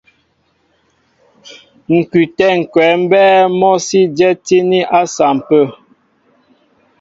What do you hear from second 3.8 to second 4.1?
sí